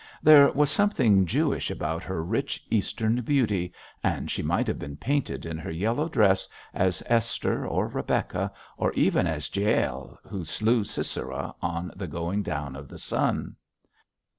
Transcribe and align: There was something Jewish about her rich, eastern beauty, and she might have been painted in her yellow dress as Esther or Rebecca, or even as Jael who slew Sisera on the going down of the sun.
There 0.23 0.51
was 0.51 0.71
something 0.71 1.27
Jewish 1.27 1.69
about 1.69 2.01
her 2.01 2.23
rich, 2.23 2.65
eastern 2.71 3.21
beauty, 3.21 3.71
and 4.03 4.31
she 4.31 4.41
might 4.41 4.65
have 4.65 4.79
been 4.79 4.97
painted 4.97 5.45
in 5.45 5.59
her 5.59 5.69
yellow 5.69 6.09
dress 6.09 6.47
as 6.73 7.03
Esther 7.05 7.67
or 7.67 7.87
Rebecca, 7.87 8.51
or 8.77 8.91
even 8.93 9.27
as 9.27 9.55
Jael 9.55 10.17
who 10.27 10.43
slew 10.43 10.83
Sisera 10.83 11.53
on 11.61 11.91
the 11.95 12.07
going 12.07 12.41
down 12.41 12.75
of 12.75 12.87
the 12.87 12.97
sun. 12.97 13.55